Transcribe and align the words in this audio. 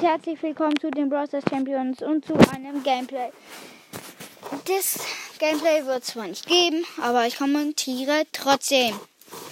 Herzlich 0.00 0.42
willkommen 0.42 0.80
zu 0.80 0.90
den 0.90 1.10
Browser 1.10 1.40
Champions 1.46 2.00
und 2.00 2.24
zu 2.24 2.32
einem 2.54 2.82
Gameplay. 2.82 3.28
Das 4.64 4.98
Gameplay 5.38 5.84
wird 5.84 6.06
zwar 6.06 6.26
nicht 6.26 6.46
geben, 6.46 6.86
aber 7.02 7.26
ich 7.26 7.36
kommentiere 7.36 8.24
trotzdem. 8.32 8.98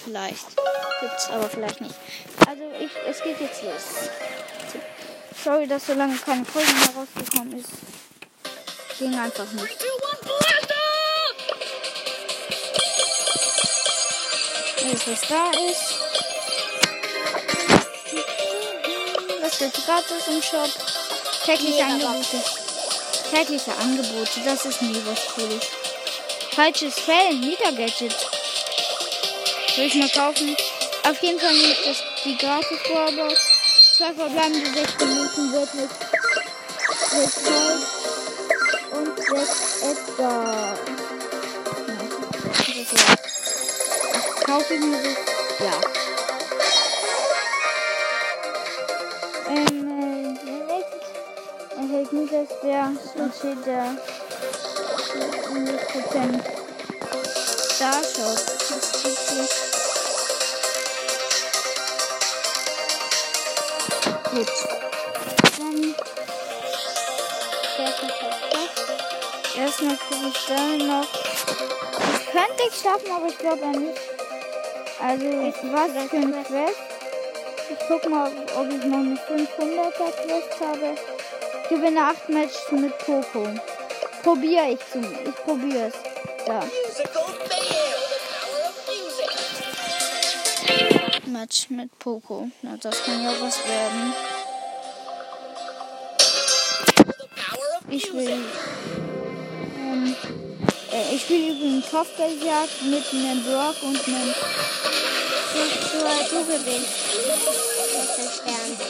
Vielleicht. 0.03 0.47
Gibt 1.01 1.13
es 1.19 1.29
aber 1.29 1.47
vielleicht 1.49 1.81
nicht. 1.81 1.93
Also 2.47 2.63
ich, 2.79 2.89
es 3.07 3.21
geht 3.21 3.39
jetzt 3.39 3.61
los. 3.61 4.09
Sorry, 5.43 5.67
dass 5.67 5.85
so 5.85 5.93
lange 5.93 6.15
keine 6.17 6.43
Folge 6.43 6.71
mehr 6.73 6.95
rausgekommen 6.95 7.59
ist. 7.59 7.69
Ging 8.97 9.13
einfach 9.19 9.51
nicht. 9.51 9.85
Alles 14.83 15.07
was 15.07 15.21
da 15.27 15.51
ist. 15.69 16.08
Was 19.49 19.59
wird 19.61 19.73
gratis 19.83 20.27
im 20.27 20.43
Shop? 20.43 20.69
Tägliche 21.43 21.83
Angebote. 21.83 22.39
Tägliche 23.31 23.71
Angebote, 23.81 24.41
das 24.45 24.63
ist 24.65 24.79
nie 24.83 25.01
was 25.05 25.25
Cooles. 25.33 25.63
Falsches 26.51 26.99
Fell, 26.99 27.33
Niedergadget. 27.33 28.15
Soll 29.75 29.85
ich 29.85 29.95
mal 29.95 30.07
kaufen? 30.09 30.55
Auf 31.03 31.19
jeden 31.23 31.39
Fall 31.39 31.53
nicht 31.53 31.83
das, 31.83 32.03
die 32.23 32.37
gratis 32.37 32.77
Warbox. 32.93 33.39
Zwei 33.93 34.13
verbleibende 34.13 34.71
6 34.71 34.99
Minuten 34.99 35.51
wird 35.51 35.73
mit, 35.73 35.89
mit 37.13 37.33
Gold 37.43 37.87
und 38.91 39.17
6 39.17 39.81
Edgar. 39.81 40.77
Das. 42.45 42.65
Kaufe 44.45 44.73
ich 44.75 44.79
mir 44.79 45.01
das? 45.01 45.17
Ja. 45.59 45.81
Das 52.49 52.59
der, 52.61 52.91
da 53.15 53.31
steht 53.31 53.65
der 53.65 53.95
100% 55.49 56.41
Starshop. 57.75 58.37
Das 58.69 58.71
ist 59.05 59.29
hier. 59.29 59.47
Dann 65.57 65.95
Erstmal 69.57 69.97
gucke 69.97 70.27
ich 70.27 70.45
dann 70.47 70.87
noch. 70.87 71.07
Ich 72.13 72.25
könnte 72.31 72.63
ich 72.67 72.75
schaffen, 72.81 73.11
aber 73.15 73.27
ich 73.27 73.37
glaube 73.37 73.67
nicht. 73.79 73.99
Also, 75.01 75.25
was 75.71 75.91
für 76.09 76.17
ein 76.17 76.45
Quest? 76.45 76.79
Ich 77.71 77.79
guck 77.87 78.09
mal, 78.09 78.31
ob 78.55 78.67
ich 78.69 78.83
noch 78.85 78.97
eine 78.97 79.15
500er 79.15 80.11
Quest 80.11 80.59
habe. 80.59 81.18
Ich 81.69 81.75
gewinne 81.75 82.01
8 82.01 82.29
Matches 82.29 82.71
mit 82.71 82.97
Poco. 82.97 83.47
Probiere 84.23 84.71
ich 84.71 84.79
zum. 84.91 85.03
Ich 85.03 85.35
probiere 85.35 85.89
es. 85.89 85.93
Da. 86.47 86.63
Match 91.27 91.69
mit 91.69 91.99
Poco. 91.99 92.49
Na, 92.63 92.75
das 92.81 93.03
kann 93.03 93.23
ja 93.23 93.33
was 93.39 93.59
werden. 93.67 94.13
Ich 97.87 98.13
will. 98.13 98.43
Ähm, 99.77 100.15
äh, 100.91 101.15
ich 101.15 101.29
will 101.29 101.51
übrigens 101.51 101.91
Kopfgeldjagd 101.91 102.81
mit 102.81 103.03
einem 103.13 103.43
Brock 103.43 103.75
und 103.83 104.07
einem. 104.07 104.33
Du, 105.53 105.59
du 106.29 106.45
gewinnst. 106.45 106.95
Das 107.27 107.97
ist 107.97 108.17
der 108.17 108.53
Stern. 108.53 108.88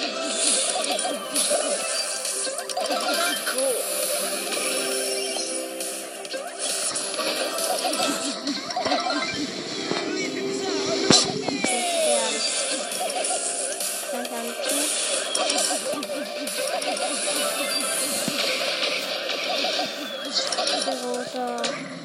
Der 21.33 21.98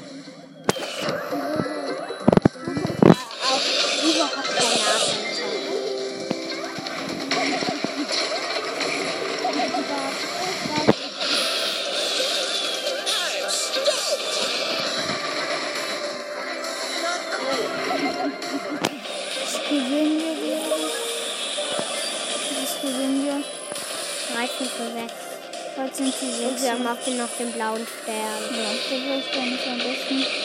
den 27.44 27.52
blauen 27.52 27.86
Stern. 27.86 28.56
Ja, 28.56 28.72
das 28.72 28.84
ist 28.90 29.34
nicht 29.44 29.66
am 29.66 29.78
besten. 29.78 30.43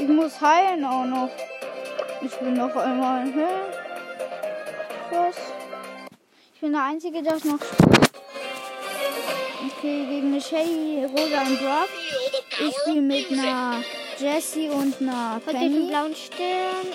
Ich 0.00 0.08
muss 0.08 0.40
heilen 0.40 0.84
auch 0.84 1.04
noch. 1.04 1.30
Ich 2.22 2.34
bin 2.36 2.54
noch 2.54 2.74
einmal. 2.76 3.24
Hä? 3.26 3.46
Krass. 5.10 5.36
Ich 6.54 6.60
bin 6.60 6.72
der 6.72 6.82
Einzige, 6.84 7.22
der 7.22 7.34
es 7.34 7.44
noch 7.44 7.58
spielt. 7.58 8.10
Okay, 9.66 10.06
gegen 10.08 10.32
eine 10.32 10.40
Shelly, 10.40 11.04
Rosa 11.04 11.42
und 11.42 11.58
Brock. 11.58 11.88
Ich 12.60 12.76
spiele 12.76 13.00
mit 13.00 13.30
einer 13.32 13.82
Jessie 14.18 14.68
und 14.68 15.00
einer 15.00 15.40
Heute 15.46 15.58
den 15.58 15.72
Penny. 15.72 15.88
blauen 15.88 16.14
Stern. 16.14 16.86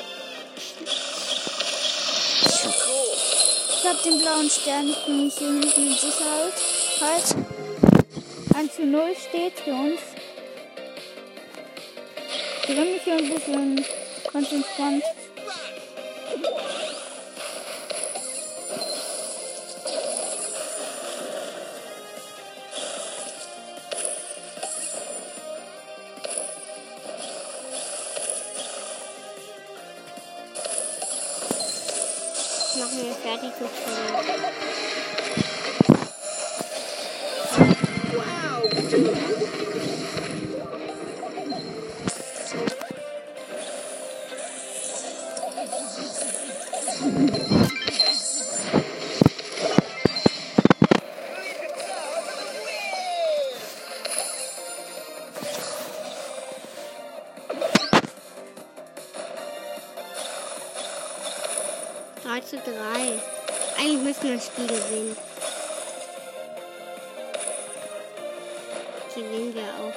Ich 3.70 3.90
habe 3.90 4.00
den 4.06 4.20
blauen 4.20 4.50
Stern. 4.50 4.90
Ich 4.90 5.06
bin 5.06 5.30
hier 5.30 5.48
hinten 5.48 5.88
in 5.88 5.94
Sicherheit. 5.94 6.54
Halt. 7.02 7.36
1 8.56 8.76
zu 8.76 8.86
0 8.86 9.14
steht 9.30 9.60
für 9.60 9.72
uns. 9.74 10.13
Ich 12.66 12.74
bin 12.74 12.94
mich 12.94 13.04
hier 13.04 13.18
ein 13.18 13.30
bisschen 13.30 13.86
ganz 14.32 14.52
entspannt. 14.54 15.04
Machen 32.80 32.98
wir 33.04 33.14
fertig 33.16 33.52
so 33.60 33.66
schnell. 33.68 34.14
Spiel 64.46 64.68
gewinnen. 64.68 65.18
Gewinnen 69.16 69.56
wir 69.56 69.64
auch. 69.64 69.94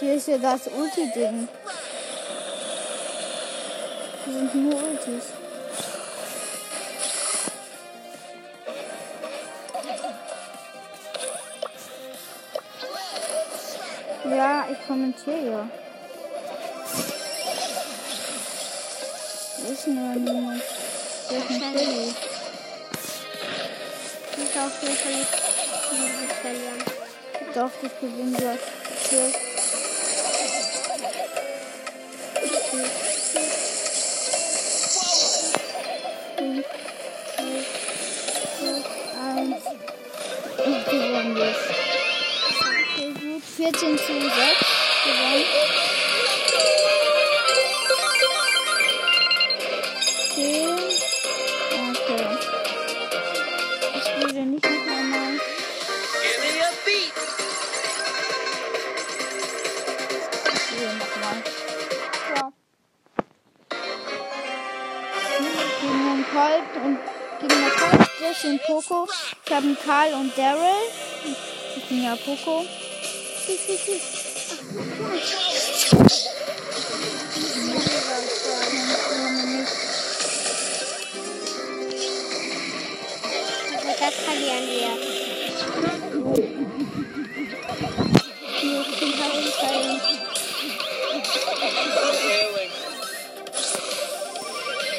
Hier 0.00 0.14
ist 0.14 0.28
ja 0.28 0.38
das 0.38 0.66
Ulti-Ding. 0.68 1.48
Hier 4.24 4.32
sind 4.32 4.54
nur 4.54 4.74
Ultis. 4.74 5.24
Ja, 14.24 14.66
ich 14.70 14.86
kommentiere 14.86 15.68
Wissen 19.80 19.94
wir 19.94 20.32
niemand. 20.32 20.62
Wer 21.30 21.38
ist 21.38 21.50
ein 21.50 21.72
Billy? 21.72 22.14
Ich 24.30 24.36
muss 24.36 24.56
auf 24.58 24.82
jeden 24.82 24.96
Fall 24.96 25.14
nicht 25.14 26.32
verlieren. 26.42 26.80
Doch, 27.54 27.70
das 27.80 27.92
gewinnen 27.98 28.36
wir. 28.38 28.58
Und 40.66 40.84
gewonnen 40.90 41.36
jetzt. 41.38 41.70
Okay, 42.92 43.08
gut. 43.14 43.42
14 43.56 43.96
zu 43.96 44.04
6 44.04 44.30
gewonnen. 45.04 45.79
Poco. 68.90 69.06
Ich 69.46 69.52
habe 69.52 69.76
Karl 69.84 70.14
und 70.14 70.36
Daryl. 70.36 70.62
Ich 71.76 71.84
bin 71.84 72.02
ja 72.02 72.16
Poco. 72.16 72.64
Das 84.00 84.14
verlieren 84.14 84.66
wir. 84.66 84.92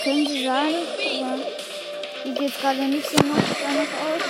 Können 0.04 0.28
sie 0.28 0.44
sein, 0.46 0.76
aber 1.20 1.51
sieht 2.24 2.40
jetzt 2.40 2.62
gerade 2.62 2.82
nicht 2.82 3.10
so 3.10 3.18
noch 3.18 3.36
danach 3.62 3.94
aus. 4.06 4.24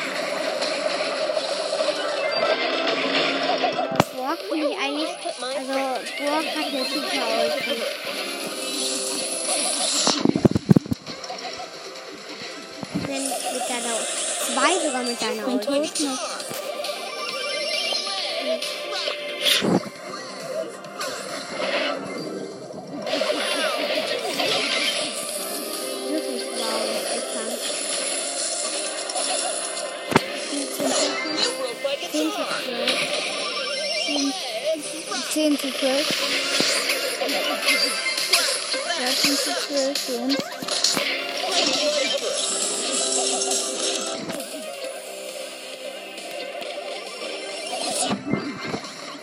Borg 4.15 4.39
finde 4.49 4.67
ich 4.67 4.77
eigentlich, 4.77 5.09
also 5.57 5.73
Borg 6.23 6.45
hat 6.55 6.67
ja 6.71 6.83
super 6.85 7.23
aus. 7.27 7.53
Wenn 13.07 13.23
mit 13.23 13.65
deiner, 13.69 13.97
zwei 14.45 14.71
sogar 14.85 15.03
mit 15.03 15.21
deiner 15.21 15.47
Ulti. 15.47 16.30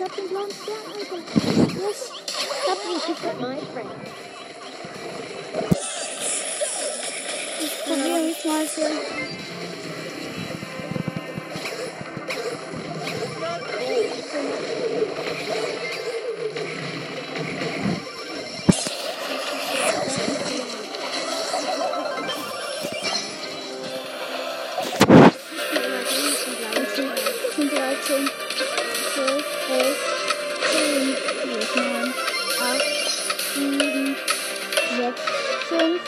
Hab 0.01 0.17
den 0.17 0.29
blauen 0.29 0.51
Stern, 0.51 0.85
Alter. 0.95 1.19
Yes. 1.81 2.11
Ich 2.31 2.69
hab 2.69 2.81
ihn. 2.85 2.97
Ich 2.97 3.23
hab 3.25 3.41
My 3.41 3.59
friend. 3.73 3.91
Ich 7.61 7.75
probiere 7.85 8.21
mich 8.21 8.45
mal 8.45 8.67
hier. 8.75 8.91
Ich 15.81 15.88
5, 35.79 36.01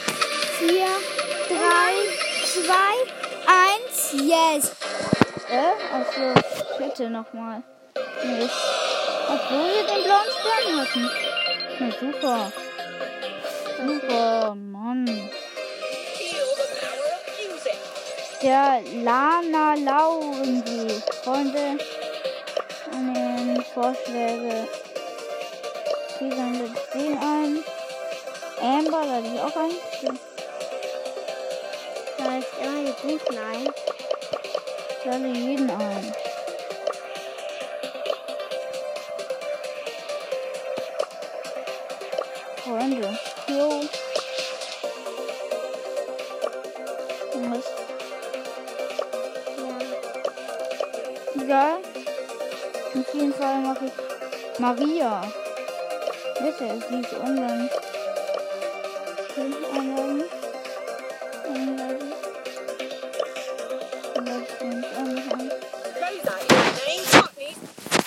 4, 0.58 0.88
3, 1.48 1.56
2, 2.44 2.74
1, 3.46 4.12
yes! 4.14 4.74
Äh, 5.48 5.74
also, 5.94 6.34
bitte 6.76 7.08
nochmal. 7.08 7.62
Obwohl 7.94 9.68
wir 9.68 9.84
den 9.86 10.02
blauen 10.02 10.30
Stern 10.40 10.80
hatten. 10.80 11.04
Na 11.78 11.90
super. 12.00 12.52
Super, 13.86 14.54
Mann. 14.56 15.30
Der 18.42 18.80
Lana 19.04 19.74
Lau 19.74 20.32
irgendwie. 20.32 21.00
Freunde, 21.22 21.78
an 22.92 23.64
Vorschläge. 23.72 24.66
Wie 26.18 26.30
sendet 26.32 26.72
den 26.92 27.18
ein? 27.18 27.64
Amber, 28.62 29.02
da 29.06 29.20
ich 29.20 29.40
auch 29.40 29.56
ein. 29.56 29.70
Da 32.18 32.38
ist 32.38 32.48
immer 32.60 32.84
die 32.84 32.94
Guten 33.00 33.38
ein. 33.38 33.72
Ich 34.98 35.04
lade 35.06 35.28
jeden 35.28 35.70
ein. 35.70 36.14
Freunde. 42.62 43.18
Jo. 43.48 43.80
Was? 47.32 47.64
Ja. 49.56 51.42
Egal. 51.42 51.78
Auf 52.94 53.14
jeden 53.14 53.32
Fall 53.32 53.60
mache 53.60 53.86
ich 53.86 54.58
Maria. 54.58 55.22
Bitte, 56.38 56.78
sie 56.88 57.00
ist 57.00 57.14
online. 57.14 57.70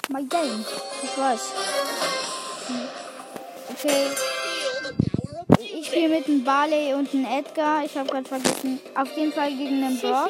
My 0.10 0.24
game. 0.26 0.66
Ich 1.02 1.18
weiß. 1.18 1.40
Okay, 3.70 4.08
ich 5.60 5.88
spiele 5.88 6.10
mit 6.10 6.28
einem 6.28 6.44
Barley 6.44 6.94
und 6.94 7.14
einem 7.14 7.26
Edgar. 7.26 7.86
Ich 7.86 7.98
habe 7.98 8.10
gerade 8.10 8.28
vergessen. 8.28 8.82
Auf 8.94 9.16
jeden 9.16 9.32
Fall 9.32 9.50
gegen 9.50 9.84
einen 9.84 10.00
Brock. 10.00 10.30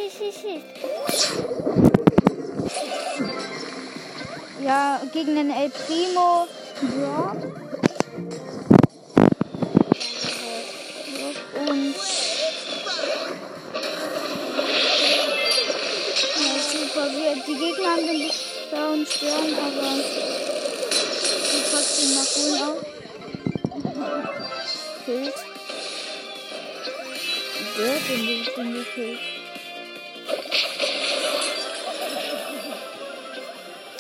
Ja, 4.64 5.02
gegen 5.12 5.36
den 5.36 5.50
El 5.50 5.70
Primo. 5.72 6.48
Brock. 6.82 7.43
Die 17.36 17.56
Gegner 17.56 17.90
haben 17.90 18.06
den 18.08 18.32
blauen 18.70 19.06
Stern, 19.06 19.56
aber. 19.56 19.96
Sieht 21.52 21.66
trotzdem 21.72 22.10
noch 22.16 22.30
cool 22.38 22.58
aus. 22.70 22.84
Killt. 25.06 25.34
Wer 27.75 27.94
hat 27.96 28.02
denn 28.10 28.22
dieses 28.28 28.54
Ding 28.54 28.74
gekillt? 28.74 29.20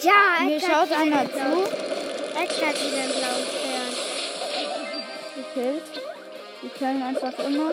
Ja, 0.03 0.43
Mir 0.45 0.55
Edgar 0.57 0.69
schaut 0.69 0.91
einer 0.97 1.23
zu. 1.25 1.63
Edgar 2.35 2.69
hat 2.69 2.79
wieder 2.81 3.01
einen 3.01 3.13
blauen 3.13 3.45
Stern. 3.49 3.93
gekillt. 5.35 5.83
Die 6.61 6.69
killen 6.69 7.01
einfach 7.03 7.39
immer. 7.45 7.71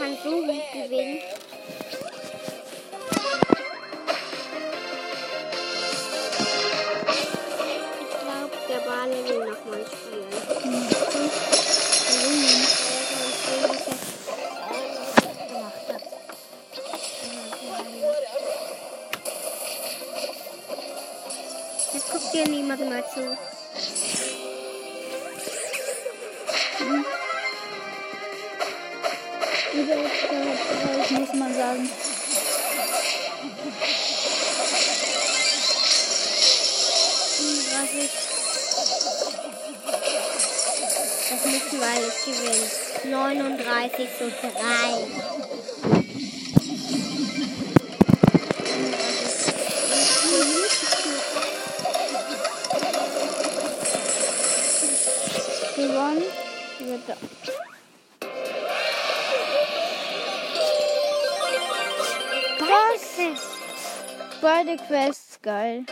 Kann 0.00 0.16
so 0.24 0.30
gut 0.30 0.62
gewinnen. 0.72 1.18
39 43.80 44.08
zu 44.18 44.30
3. 44.30 44.30
Gewonnen. 55.76 56.22
Wird 56.80 57.08
da. 57.08 57.16
Was? 62.58 63.00
Beide 64.42 64.76
Quests 64.76 65.38
geil. 65.40 65.84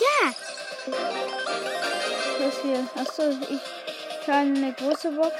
Ja, 0.00 0.34
Was 2.40 2.54
hier? 2.62 2.88
Achso, 2.96 3.30
ich 3.48 3.75
eine 4.32 4.72
große 4.72 5.10
Box. 5.12 5.34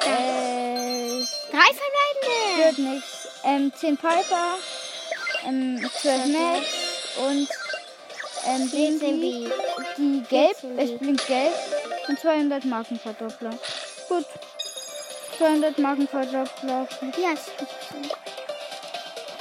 Äh, 0.00 1.24
drei 1.50 1.70
verbleibende. 1.72 2.64
wird 2.64 2.78
nichts. 2.78 3.28
Ähm, 3.44 3.72
10 3.74 3.96
Piper, 3.96 4.58
ähm, 5.46 5.90
12 6.00 6.26
Max 6.26 6.66
und 7.16 7.48
ähm, 8.46 8.68
14 8.68 8.98
Blinky, 8.98 9.48
B. 9.48 9.50
die 9.98 10.22
gelb, 10.28 10.56
14 10.56 10.78
es 10.78 10.98
blinkt 10.98 11.26
gelb 11.26 11.52
und 12.08 12.18
200 12.18 12.64
Markenverdoppler. 12.64 13.50
Gut. 14.08 14.26
200 15.38 15.78
Markenverdoppler. 15.78 16.86
Ja, 17.20 17.32
ist 17.32 17.52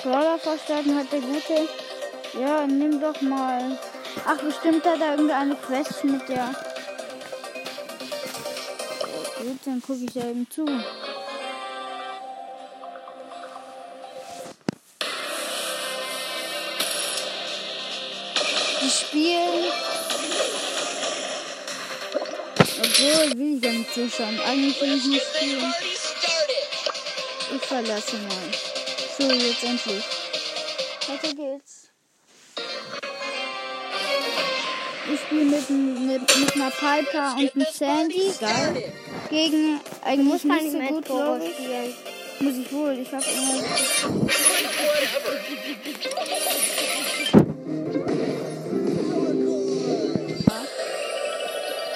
Brawler 0.03 0.37
verstärken 0.37 0.97
hat 0.97 1.11
der 1.11 1.21
gute. 1.21 1.67
Ja, 2.39 2.67
nimm 2.67 2.99
doch 2.99 3.21
mal. 3.21 3.77
Ach, 4.25 4.37
bestimmt 4.37 4.85
hat 4.85 4.99
er 4.99 5.11
irgendeine 5.11 5.55
Quest 5.55 6.03
mit 6.03 6.27
der. 6.27 6.72
Gut, 9.43 9.59
dann 9.65 9.81
gucke 9.81 10.05
ich 10.05 10.15
ja 10.15 10.29
eben 10.29 10.49
zu. 10.49 10.65
Die 18.81 18.89
spielen. 18.89 19.65
Obwohl, 22.79 23.37
will 23.37 23.55
ich 23.57 23.61
gar 23.61 23.71
nicht 23.73 23.93
zuschauen. 23.93 24.39
Eigentlich 24.39 24.81
will 24.81 24.95
ich 24.95 25.05
nicht 25.07 25.25
spielen. 25.35 25.73
Ich 27.53 27.61
verlasse 27.67 28.15
mal. 28.15 28.51
So, 29.17 29.29
jetzt 29.29 29.63
endlich. 29.63 30.05
Weiter 31.09 31.35
geht's. 31.35 31.89
Ich 35.13 35.19
spiele 35.19 35.43
mit, 35.43 35.69
mit, 35.69 36.39
mit 36.39 36.55
einer 36.55 36.71
Piper 36.71 37.35
und 37.37 37.55
einem 37.55 37.67
Sandy. 37.73 38.31
Geil. 38.39 38.93
Gegen 39.33 39.79
eigentlich 40.03 40.27
muss 40.27 40.43
man 40.43 40.57
nicht 40.59 40.73
so 40.73 40.77
gut, 40.77 41.05
spielen. 41.05 41.93
Muss 42.39 42.53
ich 42.55 42.71
wohl. 42.71 42.99
Ich 42.99 43.11
habe 43.11 43.23
immer. 43.23 43.63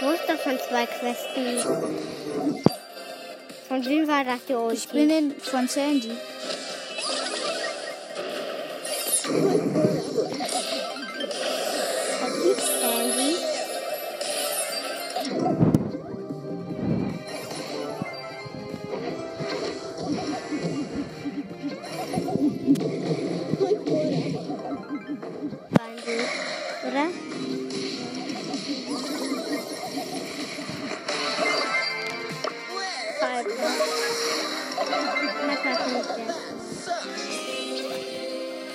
Wo 0.01 0.11
ist 0.13 0.23
das 0.27 0.41
von 0.41 0.57
zwei 0.67 0.87
Questen? 0.87 1.59
Von 3.67 3.85
wem 3.85 4.07
war 4.07 4.23
das 4.23 4.39
die 4.49 4.53
Ulti? 4.55 4.75
Ich 4.75 4.87
bin 4.89 5.09
in, 5.11 5.35
von 5.39 5.67
Sandy. 5.67 6.13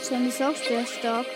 Sandy 0.03 0.31
ist 0.31 0.43
auch 0.43 0.57
sehr 0.57 0.85
stark. 0.85 1.27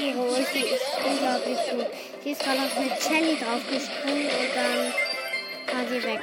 Ihre 0.00 0.18
Ulti 0.18 0.60
ist 0.60 0.86
unglaublich 1.04 1.58
gut. 1.70 1.86
Die 2.24 2.30
ist 2.30 2.42
gerade 2.42 2.60
auf 2.60 2.76
eine 2.76 2.98
Shelly 2.98 3.36
draufgesprungen 3.36 4.24
und 4.24 4.50
dann 4.56 5.76
war 5.76 5.88
sie 5.88 6.02
weg. 6.02 6.20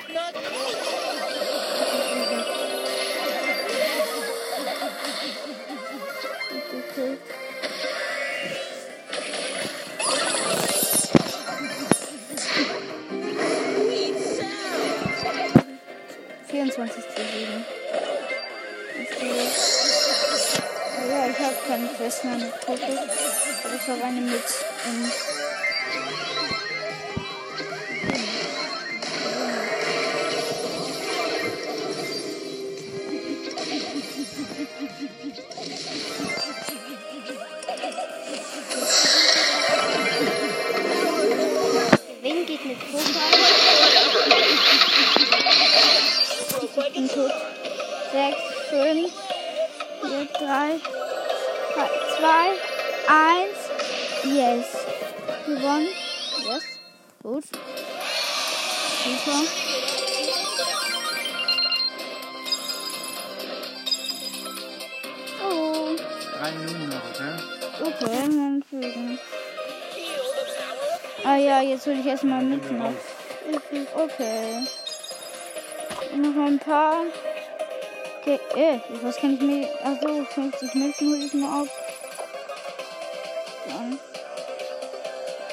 24 16.77 17.03
zu 17.07 17.09
7. 17.09 17.65
Ja, 21.09 21.27
ich 21.27 21.39
habe 21.39 21.55
keine 21.67 21.87
Quest 21.87 22.23
mehr 22.23 22.37
mit 22.37 22.61
Poco. 22.61 22.83
Aber 22.83 23.75
ich 23.75 23.87
habe 23.87 24.03
eine 24.03 24.21
mit. 24.21 24.43
Ähm, 24.85 25.11
erstmal 72.57 72.91
mit 72.91 73.93
noch. 73.93 74.03
Okay. 74.03 74.67
Noch 76.15 76.45
ein 76.45 76.59
paar. 76.59 77.03
Okay, 78.21 78.39
äh, 78.55 78.79
was 79.01 79.17
kann 79.17 79.33
ich 79.35 79.41
mir. 79.41 79.67
Achso, 79.83 80.23
50 80.25 80.73
Münzen 80.75 81.07
hole 81.09 81.25
ich 81.25 81.33
mal 81.33 81.61
auf. 81.61 81.69
Dann. 83.67 83.99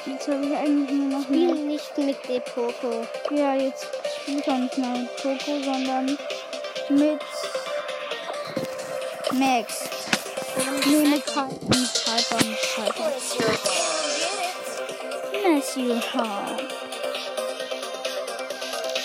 Jetzt 0.05 0.27
habe 0.27 0.45
ich 0.45 0.55
eigentlich 0.55 0.91
nur 0.91 1.07
noch 1.07 1.23
Spiel 1.23 1.53
mehr. 1.53 1.55
nicht 1.55 1.97
mit 1.97 2.17
der 2.29 2.39
Poco. 2.41 3.05
Ja, 3.31 3.55
jetzt 3.55 3.87
spiele 4.21 4.39
ich 4.39 4.47
auch 4.47 4.57
nicht 4.57 4.77
mehr 4.77 4.89
mit 4.89 5.17
Coco, 5.17 5.63
sondern 5.63 6.17
mit 6.89 7.21
Max. 9.31 9.89
Nee, 10.85 11.09
mit 11.09 11.25
Piper. 11.25 11.47
Mit 11.47 11.93
Piper, 12.05 12.45
mit 12.45 12.59
Piper. 12.75 13.11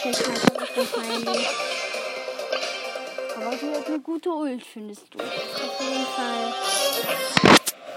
Hall. 0.03 0.13
Der 0.13 0.15
Scheiße 0.15 0.31
ist 0.33 0.95
wahrscheinlich. 0.95 1.49
Aber 3.37 3.57
sie 3.57 3.71
hat 3.75 3.87
eine 3.87 4.01
gute 4.01 4.31
Ult, 4.31 4.63
findest 4.65 5.03
du. 5.11 5.19
Auf 5.19 5.81
jeden 5.81 6.07
Fall. 6.07 6.55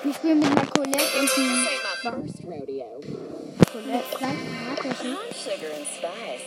Ich 0.06 0.16
spiele 0.16 0.36
mit 0.36 0.46
einer 0.46 0.66
Colette 0.66 1.20
und 1.20 1.30
einem 1.38 1.68
rodeo. 2.46 3.00
Colette. 3.72 4.04
Ich 4.84 5.00
and 5.72 5.88
spice. 5.88 6.46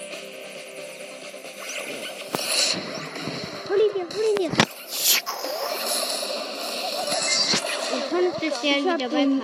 Hol 3.68 3.78
ihn 3.78 3.92
dir, 3.94 4.06
hol 4.14 4.24
ihn 4.24 4.36
dir. 4.36 4.50
Und 7.92 8.02
Stern 8.58 8.78
Ich 8.78 8.88
hab 8.88 8.98
wieder 8.98 9.08
bei 9.08 9.16
den- 9.16 9.42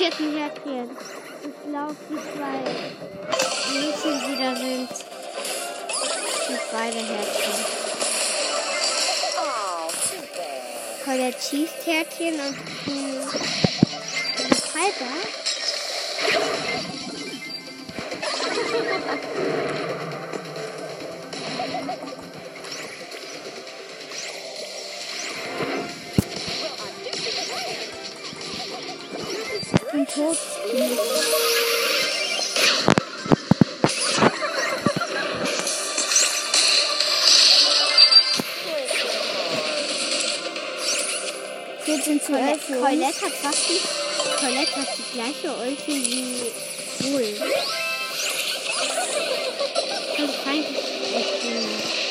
Vierten 0.00 0.34
Herzchen. 0.34 0.88
Ich 1.42 1.56
glaube, 1.68 1.94
die 2.08 2.16
zwei 2.16 2.58
Mädchen, 3.74 4.16
die 4.26 4.36
da 4.42 4.50
sind, 4.56 4.88
sind 6.46 6.62
beide 6.72 7.00
bad. 7.04 7.28
Colette 11.04 11.42
schießt 11.42 11.80
Herzchen 11.84 12.34
und 12.40 12.56
die 12.86 13.12
und 14.42 14.56
Piper. 14.72 15.12
Tot. 30.14 30.36
Für 41.84 41.92
uns. 41.92 42.66
Colette 42.66 43.20
hat 43.20 43.32
fast 43.42 43.68
die, 43.68 43.80
Colette 44.38 44.76
hat 44.76 44.88
die 44.96 45.06
gleiche 45.12 45.50
Ulti 45.56 45.96
wie 46.06 47.10
Bull. 47.10 47.30
Das 50.16 50.28
ist 50.28 50.46
eigentlich 50.46 51.14
echt 51.14 51.42
ein 51.44 52.10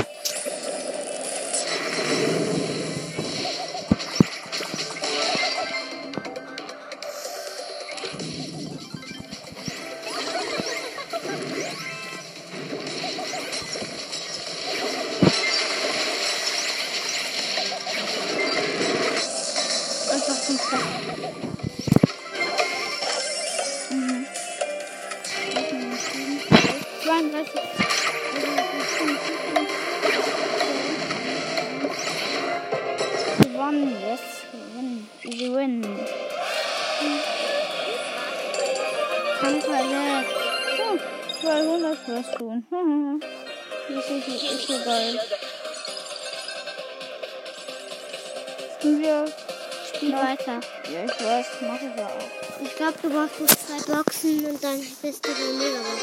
weiter. 50.21 50.59
Ja, 50.91 51.05
ich 51.05 51.25
weiß, 51.25 51.45
mach 51.61 51.81
ich 51.81 51.97
ja 51.97 52.05
auch. 52.05 52.63
Ich 52.63 52.75
glaube, 52.75 52.93
du 53.01 53.09
brauchst 53.09 53.39
noch 53.39 53.47
zwei 53.47 53.93
Boxen 53.93 54.45
und 54.45 54.63
dann 54.63 54.79
bist 54.79 55.25
du 55.25 55.29
die 55.33 55.57
Megabox. 55.57 56.01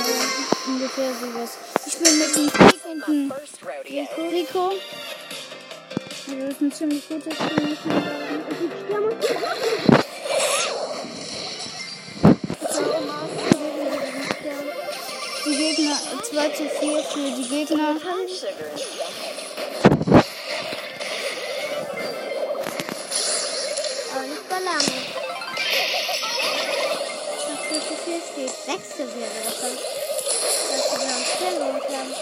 Oder, 0.00 0.72
Ungefähr 0.72 1.12
sowas. 1.20 1.58
Ich 1.86 1.98
bin 1.98 2.18
mit 2.18 2.34
dem 2.36 2.50
Krieg 2.50 2.80
und 2.90 3.06
dem. 3.06 3.32
Rico. 4.30 4.72
Also 6.26 6.40
das 6.40 6.50
ist 6.54 6.60
ein 6.60 6.72
ziemlich 6.72 7.08
gutes 7.08 7.34
Spiel. 7.34 7.76
man 7.88 9.22
sagen. 9.22 9.54
Die 15.46 15.56
Gegner 15.56 15.96
2 16.22 16.48
zu 16.48 16.64
4 16.64 17.02
für 17.02 17.30
die 17.36 17.48
Gegner. 17.48 17.96
Nicht 24.74 25.14
so 25.14 25.20
lange. 25.20 25.54
Das 27.46 27.60
hier 27.68 27.80
zu 27.80 27.94
viel 28.04 28.20
steht. 28.32 28.50
Sechste 28.50 29.02
wäre 29.14 29.40
dann. 29.60 29.76
Dass 30.70 30.84
wir 30.90 31.08
uns 31.16 31.28
schnell 31.36 31.56
werden. 31.90 32.14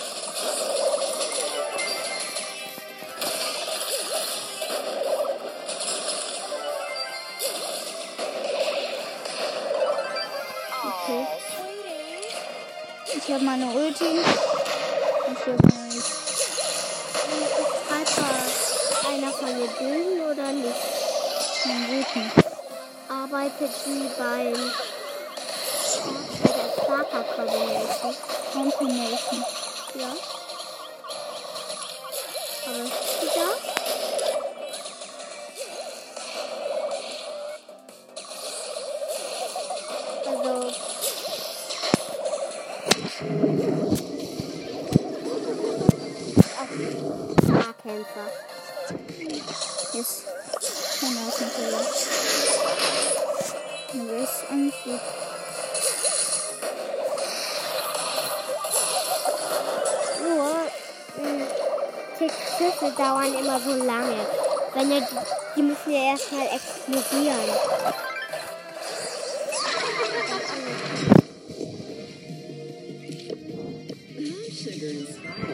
Okay. 10.84 11.22
Ich 13.14 13.32
habe 13.32 13.44
meine 13.44 13.66
Ulti. 13.66 14.20
Ich 15.24 15.46
habe 15.46 15.58
meine 15.74 15.92
einer 19.08 19.32
von 19.32 19.48
den 19.48 19.68
Bösen 19.78 20.20
oder 20.30 20.52
nicht? 20.52 21.11
Meinen 21.66 21.86
Guten. 21.86 22.30
Arbeitet 23.08 23.70
sie 23.84 24.10
beim 24.18 24.52
bei 26.42 26.48
der 26.48 26.68
Starter 26.82 27.24
Combination? 27.34 28.14
Combination. 28.52 29.44
Ja. 29.94 30.12
Aber 32.66 32.82
ist 32.84 33.20
sie 33.20 33.30
da? 33.34 33.48
Also. 40.30 40.54
Yes. 49.94 50.24
Wer 53.94 54.22
ist 54.22 54.44
Anflug? 54.50 55.00
Nur, 60.22 60.50
äh, 61.24 62.28
Schüsse 62.58 62.92
dauern 62.96 63.34
immer 63.34 63.58
so 63.58 63.72
lange. 63.84 64.26
Wenn 64.74 64.90
ihr, 64.92 65.08
die 65.56 65.62
müssen 65.62 65.90
ja 65.90 66.10
erstmal 66.10 66.46
explodieren. 66.46 67.38
Sugar 74.52 74.90
is 74.90 75.16
fine. 75.16 75.51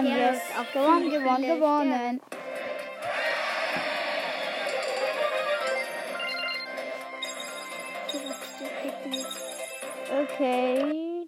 Gewonnen, 0.00 0.16
yes. 0.16 0.40
Gewonnen, 0.72 1.10
gewonnen, 1.10 1.46
gewonnen. 1.46 2.20
Okay. 10.22 11.24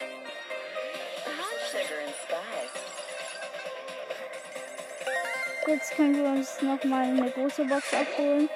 Jetzt 5.66 5.96
können 5.96 6.16
wir 6.16 6.24
uns 6.24 6.62
nochmal 6.62 7.04
eine 7.04 7.30
große 7.30 7.64
Box 7.64 7.92
abholen. 7.92 8.48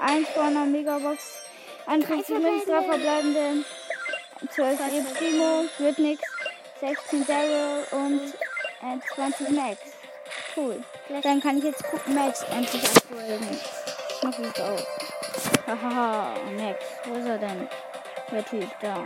Eins 0.00 0.28
von 0.28 0.44
einer 0.44 0.66
Megabox. 0.66 1.40
51 1.86 2.38
Münzen, 2.38 2.66
drei 2.68 2.84
verbleibende. 2.84 3.64
12 4.50 4.80
E 4.80 5.02
Primo, 5.18 5.64
wird 5.78 5.98
nix. 5.98 6.22
16 6.80 7.26
Daryl 7.26 7.84
und 7.92 8.34
äh, 8.84 9.14
20 9.14 9.48
Max. 9.50 9.78
Cool. 10.56 10.82
Dann 11.22 11.40
kann 11.40 11.58
ich 11.58 11.64
jetzt 11.64 11.82
gucken, 11.84 12.14
Max 12.14 12.42
endlich 12.50 12.84
abholen. 12.84 13.60
Noch 14.22 14.36
gut 14.36 14.60
aus. 14.60 14.86
Hahaha, 15.66 16.34
Max. 16.56 16.84
Wo 17.04 17.14
ist 17.14 17.26
er 17.26 17.38
denn? 17.38 17.68
Der 18.30 18.44
Typ 18.44 18.68
da. 18.80 19.04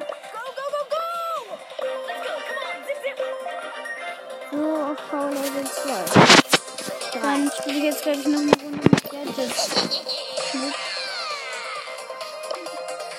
So, 4.51 4.57
auf 4.59 5.11
Power 5.11 5.31
Level 5.31 5.64
2. 5.64 7.21
Dann 7.21 7.51
spiele 7.51 7.79
ich 7.79 7.85
jetzt, 7.85 8.03
glaube 8.03 8.19
ich, 8.19 8.27
noch 8.27 8.41
eine 8.41 8.53
Runde 8.53 8.88
mit 8.88 9.11
Gadgets. 9.11 9.69
Mit. 10.55 10.75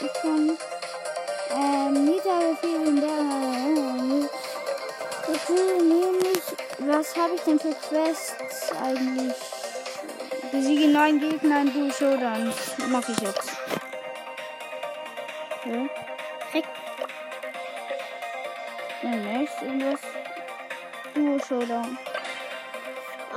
Ich 0.02 0.22
kann. 0.22 0.58
Ähm, 1.52 2.06
Nita 2.06 2.40
in 2.64 3.02
der. 3.02 3.99
Will 5.30 5.78
nämlich. 5.78 6.42
Was 6.80 7.16
habe 7.16 7.36
ich 7.36 7.42
denn 7.42 7.60
für 7.60 7.74
Quests 7.74 8.72
eigentlich? 8.82 9.36
Besiege 10.52 10.88
neun 10.88 11.20
Gegner 11.20 11.62
in 11.62 11.74
Duo 11.74 11.92
Showdown. 11.92 12.52
Mach 12.88 13.08
ich 13.08 13.20
jetzt. 13.20 13.52
Ja. 15.66 15.88
Krieg. 16.52 16.66
Ja, 19.04 19.10
next 19.10 19.62
irgendwas. 19.62 20.00
Duo 21.14 21.40
Showdown. 21.40 21.98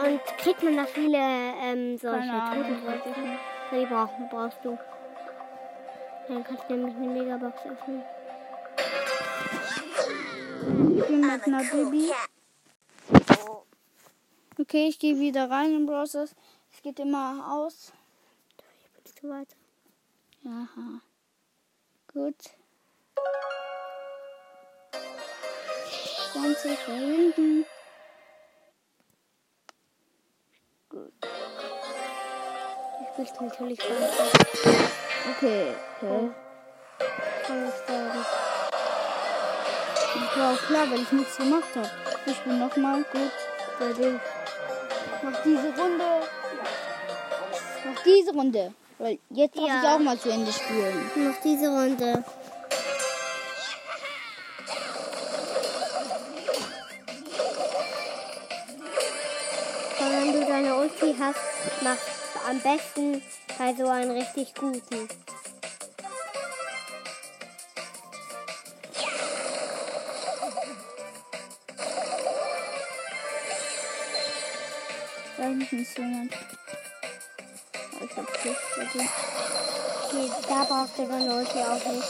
Und 0.03 0.21
kriegt 0.39 0.63
man 0.63 0.77
da 0.77 0.87
viele 0.87 1.19
ähm, 1.19 1.99
solche 1.99 2.21
nicht. 2.21 2.33
Ja, 2.33 3.79
die 3.79 3.87
brauchst, 3.87 4.15
brauchst 4.31 4.59
du. 4.63 4.79
Dann 6.29 6.45
kannst 6.45 6.65
du 6.69 6.75
nämlich 6.75 6.97
eine 6.97 7.07
Megabox 7.09 7.61
öffnen. 7.67 8.03
Ich 10.63 11.07
bin 11.09 11.21
mit 11.21 11.45
einer 11.45 11.65
Baby. 11.65 12.13
Okay, 14.61 14.87
ich 14.87 14.99
gehe 15.01 15.19
wieder 15.19 15.51
rein 15.51 15.75
in 15.75 15.87
Browsers. 15.87 16.37
Es 16.73 16.83
geht 16.83 17.01
immer 17.01 17.53
aus. 17.53 17.93
Bist 19.03 19.21
du 19.23 19.29
weiter? 19.29 19.57
Aha. 20.47 21.01
Gut. 22.13 22.37
20 26.33 26.79
verbinden. 26.79 27.67
Du 30.91 31.11
spielst 33.13 33.41
natürlich 33.41 33.79
weiter. 33.81 34.31
Okay, 35.37 35.75
okay. 36.01 36.31
Kann 37.47 37.69
ich 37.69 38.52
auch 40.41 40.59
klar, 40.67 40.91
weil 40.91 41.01
ich 41.03 41.13
nichts 41.13 41.37
gemacht 41.37 41.69
habe. 41.75 41.91
Ich 42.27 42.39
bin 42.41 42.59
nochmal 42.59 43.05
gut 43.13 43.31
bei 43.79 43.93
dem. 43.93 44.21
Noch 45.23 45.43
diese 45.45 45.59
Runde. 45.81 46.05
Noch 47.85 48.03
diese 48.05 48.33
Runde. 48.33 48.75
Weil 48.99 49.19
jetzt 49.31 49.57
darf 49.57 49.67
Ja. 49.67 49.81
ich 49.83 49.89
auch 49.89 49.99
mal 49.99 50.19
zu 50.19 50.31
Ende 50.31 50.53
spielen. 50.53 51.11
Noch 51.17 51.41
diese 51.43 51.69
Runde. 51.69 52.25
Wenn 59.99 60.33
du 60.33 60.47
deine 60.47 60.75
Ulti 60.77 61.15
hast, 61.19 61.39
mach 61.83 61.97
am 62.49 62.59
besten 62.61 63.23
bei 63.59 63.75
so 63.75 63.87
einen 63.89 64.11
richtig 64.13 64.55
guten. 64.55 65.09
Da 75.73 75.79
hinten 75.79 75.91
ist 75.91 75.97
jemand. 75.99 76.33
Oh, 77.99 78.05
ich 78.05 78.17
hab 78.17 78.29
Schiff. 78.37 78.59
Okay. 78.77 79.09
Okay, 80.05 80.31
da 80.47 80.65
brauchst 80.65 80.99
du 80.99 81.07
deine 81.07 81.35
Ulti 81.35 81.59
auch 81.61 81.85
nicht. 81.93 82.09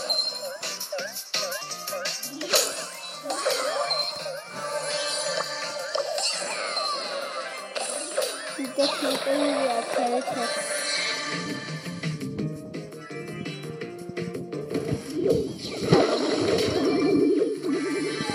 Die 8.59 8.64
Decke 8.64 9.07
ist 9.07 9.27
irgendwie 9.27 9.66
erkältet. 9.68 10.51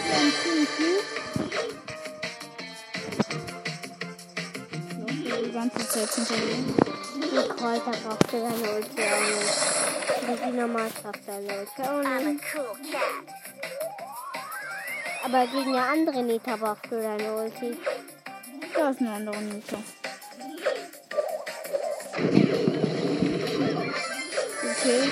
Dann 0.09 1.06
die 5.97 6.03
ganze 6.03 6.25
Zeit 6.25 6.37
hinter 6.37 6.37
mir. 6.37 7.41
Die 7.41 7.49
Kräuter 7.49 7.91
brauchst 7.91 8.31
du 8.31 8.37
deine 8.37 8.75
Ulti 8.75 9.01
auch 9.01 9.21
nicht. 10.27 10.45
Die 10.45 10.51
Normalkraft 10.51 11.19
deine 11.25 11.59
Ulti 11.59 11.81
auch 11.81 12.01
nicht. 12.19 12.43
Aber 15.23 15.47
gegen 15.47 15.75
eine 15.75 15.85
andere 15.85 16.23
Nita 16.23 16.55
brauchst 16.55 16.85
du 16.89 17.01
deine 17.01 17.33
Ulti. 17.33 17.77
Da 18.75 18.89
ist 18.89 18.99
eine 18.99 19.11
andere 19.11 19.37
Nita. 19.37 19.77
Okay. 24.63 25.09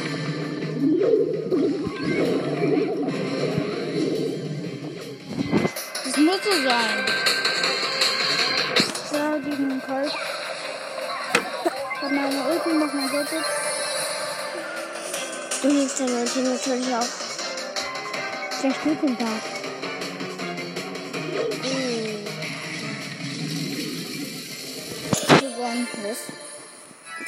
Das 6.03 6.17
muss 6.17 6.43
so 6.43 6.51
sein. 6.63 7.05
So, 9.11 9.49
gegen 9.49 9.69
den 9.69 9.81
Colt. 9.81 10.24
Ich 12.05 12.11
hab 12.11 12.17
meine 12.17 12.47
Ulti, 12.47 12.69
mach 12.69 12.93
mein 12.93 13.09
Gadget. 13.09 13.43
Du 15.59 15.67
nimmst 15.69 15.99
deine 15.99 16.21
Ulti 16.21 16.39
natürlich 16.41 16.93
auch. 16.93 17.07
Der 18.61 18.73
steht 18.75 19.01
im 19.01 19.17
Tag. 19.17 19.27
Gewonnen. 25.39 25.87
Was? 26.03 26.17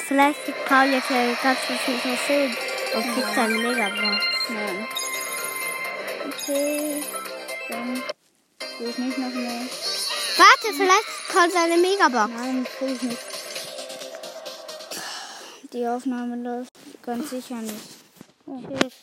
Vielleicht 0.06 0.46
gibt 0.46 0.64
Paul 0.66 0.86
jetzt 0.86 1.10
ja 1.10 1.36
ganz 1.42 1.58
viel 1.58 2.16
schön 2.28 2.56
und 2.94 3.14
kriegt 3.14 3.34
seine 3.34 3.54
Megabox. 3.54 4.24
Nein. 4.48 4.86
Okay. 6.28 7.02
Dann 7.68 7.96
will 8.78 8.90
ich 8.90 8.98
nicht 8.98 9.18
noch 9.18 9.34
mehr. 9.34 9.60
Warte, 10.36 10.76
vielleicht 10.76 11.04
kriegt 11.04 11.34
Paul 11.34 11.50
seine 11.50 11.76
Megabox. 11.78 12.30
Nein, 12.32 12.66
will 12.78 12.92
ich 12.92 13.02
nicht. 13.02 13.37
Die 15.78 15.86
Aufnahme 15.86 16.34
läuft 16.34 16.72
ganz 17.02 17.30
sicher 17.30 17.62
nicht. 17.62 17.76
Oh. 18.46 18.58
Tschüss. 18.66 18.94